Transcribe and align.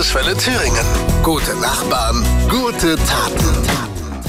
Landeswelle 0.00 0.34
Thüringen. 0.34 0.86
Gute 1.22 1.54
Nachbarn, 1.60 2.24
gute 2.48 2.96
Taten. 2.96 3.68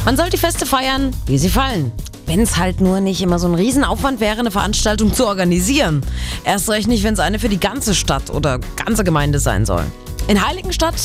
Man 0.04 0.18
soll 0.18 0.30
die 0.30 0.36
Feste 0.38 0.66
feiern, 0.66 1.16
wie 1.28 1.38
sie 1.38 1.48
fallen. 1.48 1.94
Wenn 2.26 2.42
es 2.42 2.58
halt 2.58 2.82
nur 2.82 3.00
nicht 3.00 3.22
immer 3.22 3.40
so 3.40 3.48
ein 3.48 3.56
Riesenaufwand 3.56 4.20
wäre, 4.20 4.38
eine 4.40 4.52
Veranstaltung 4.52 5.14
zu 5.14 5.26
organisieren. 5.26 6.02
Erst 6.44 6.70
recht 6.70 6.90
nicht, 6.90 7.06
wenn 7.06 7.14
es 7.14 7.22
eine 7.22 7.40
für 7.40 7.48
die 7.48 7.58
ganze 7.58 7.96
Stadt 7.96 8.30
oder 8.32 8.60
ganze 8.76 9.06
Gemeinde 9.06 9.40
sein 9.40 9.66
soll. 9.66 9.86
In 10.28 10.46
Heiligenstadt 10.46 10.96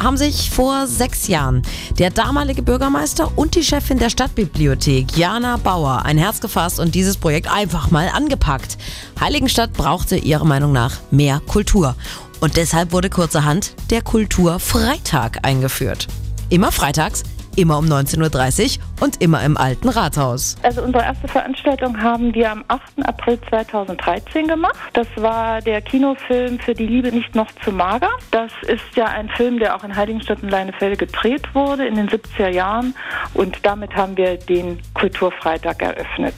haben 0.00 0.16
sich 0.16 0.48
vor 0.48 0.86
sechs 0.86 1.26
Jahren 1.26 1.62
der 1.98 2.10
damalige 2.10 2.62
Bürgermeister 2.62 3.32
und 3.34 3.56
die 3.56 3.64
Chefin 3.64 3.98
der 3.98 4.10
Stadtbibliothek, 4.10 5.16
Jana 5.16 5.56
Bauer, 5.56 6.04
ein 6.04 6.18
Herz 6.18 6.40
gefasst 6.40 6.78
und 6.78 6.94
dieses 6.94 7.16
Projekt 7.16 7.50
einfach 7.50 7.90
mal 7.90 8.08
angepackt. 8.14 8.78
Heiligenstadt 9.18 9.72
brauchte 9.72 10.16
ihrer 10.16 10.44
Meinung 10.44 10.70
nach 10.70 10.98
mehr 11.10 11.40
Kultur. 11.48 11.96
Und 12.44 12.58
deshalb 12.58 12.92
wurde 12.92 13.08
kurzerhand 13.08 13.74
der 13.90 14.02
Kulturfreitag 14.02 15.38
eingeführt. 15.46 16.08
Immer 16.50 16.72
freitags 16.72 17.22
immer 17.56 17.78
um 17.78 17.86
19.30 17.86 18.78
Uhr 18.78 18.84
und 19.00 19.22
immer 19.22 19.42
im 19.44 19.56
alten 19.56 19.88
Rathaus. 19.88 20.56
Also 20.62 20.82
unsere 20.82 21.04
erste 21.04 21.28
Veranstaltung 21.28 22.00
haben 22.02 22.34
wir 22.34 22.50
am 22.50 22.64
8. 22.68 23.06
April 23.06 23.38
2013 23.48 24.48
gemacht. 24.48 24.74
Das 24.92 25.06
war 25.16 25.60
der 25.62 25.80
Kinofilm 25.80 26.58
Für 26.58 26.74
die 26.74 26.86
Liebe 26.86 27.12
nicht 27.12 27.34
noch 27.34 27.50
zu 27.64 27.72
mager. 27.72 28.10
Das 28.30 28.52
ist 28.66 28.96
ja 28.96 29.06
ein 29.06 29.28
Film, 29.30 29.58
der 29.58 29.76
auch 29.76 29.84
in 29.84 29.94
Heiligenstadt 29.94 30.42
und 30.42 30.50
Leinefelde 30.50 30.96
gedreht 30.96 31.54
wurde 31.54 31.86
in 31.86 31.94
den 31.94 32.08
70er 32.08 32.48
Jahren 32.48 32.94
und 33.34 33.58
damit 33.62 33.94
haben 33.94 34.16
wir 34.16 34.36
den 34.36 34.80
Kulturfreitag 34.94 35.80
eröffnet. 35.80 36.34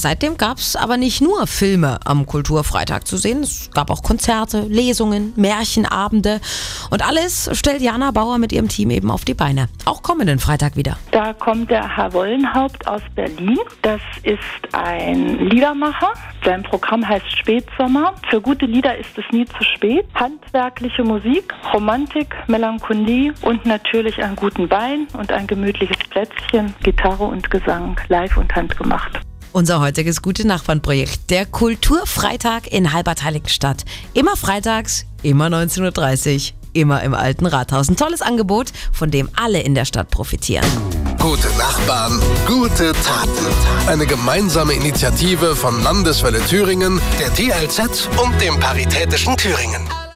Seitdem 0.00 0.36
gab 0.36 0.58
es 0.58 0.76
aber 0.76 0.96
nicht 0.96 1.20
nur 1.20 1.48
Filme 1.48 1.98
am 2.04 2.24
Kulturfreitag 2.24 3.04
zu 3.04 3.16
sehen, 3.16 3.42
es 3.42 3.68
gab 3.74 3.90
auch 3.90 4.04
Konzerte, 4.04 4.60
Lesungen, 4.60 5.32
Märchenabende 5.34 6.40
und 6.90 7.04
alles 7.04 7.50
stellt 7.54 7.82
Jana 7.82 8.12
Bauer 8.12 8.38
mit 8.38 8.52
ihrem 8.52 8.68
Team 8.68 8.90
eben 8.90 9.10
auf 9.10 9.24
die 9.24 9.34
Beine. 9.34 9.68
Auch 9.86 10.00
kommenden 10.04 10.38
Freitag 10.38 10.76
wieder. 10.76 10.96
Da 11.10 11.32
kommt 11.32 11.72
der 11.72 11.96
Herr 11.96 12.12
Wollenhaupt 12.12 12.86
aus 12.86 13.02
Berlin. 13.16 13.58
Das 13.82 14.00
ist 14.22 14.38
ein 14.72 15.48
Liedermacher. 15.48 16.12
Sein 16.44 16.62
Programm 16.62 17.06
heißt 17.06 17.36
Spätsommer. 17.36 18.14
Für 18.30 18.40
gute 18.40 18.66
Lieder 18.66 18.96
ist 18.96 19.18
es 19.18 19.24
nie 19.32 19.46
zu 19.46 19.64
spät. 19.74 20.06
Handwerkliche 20.14 21.02
Musik, 21.02 21.52
Romantik, 21.74 22.36
Melancholie 22.46 23.34
und 23.42 23.66
natürlich 23.66 24.22
einen 24.22 24.36
guten 24.36 24.70
Wein 24.70 25.08
und 25.14 25.32
ein 25.32 25.48
gemütliches 25.48 25.98
Plätzchen, 26.08 26.72
Gitarre 26.84 27.24
und 27.24 27.50
Gesang, 27.50 28.00
live 28.06 28.36
und 28.36 28.54
handgemacht. 28.54 29.27
Unser 29.52 29.80
heutiges 29.80 30.22
Gute 30.22 30.46
Nachbarn-Projekt, 30.46 31.30
der 31.30 31.46
Kulturfreitag 31.46 32.70
in 32.70 32.92
Halbertheiligenstadt. 32.92 33.84
Immer 34.12 34.36
freitags, 34.36 35.06
immer 35.22 35.46
19.30 35.46 36.52
Uhr, 36.52 36.56
immer 36.74 37.02
im 37.02 37.14
alten 37.14 37.46
Rathaus. 37.46 37.88
Ein 37.88 37.96
tolles 37.96 38.20
Angebot, 38.20 38.72
von 38.92 39.10
dem 39.10 39.28
alle 39.34 39.60
in 39.60 39.74
der 39.74 39.86
Stadt 39.86 40.10
profitieren. 40.10 40.66
Gute 41.18 41.48
Nachbarn, 41.56 42.20
gute 42.46 42.92
Taten. 42.92 43.46
Eine 43.86 44.06
gemeinsame 44.06 44.74
Initiative 44.74 45.56
von 45.56 45.82
Landeswelle 45.82 46.40
Thüringen, 46.44 47.00
der 47.18 47.32
TLZ 47.32 48.08
und 48.22 48.40
dem 48.40 48.60
Paritätischen 48.60 49.36
Thüringen. 49.36 49.88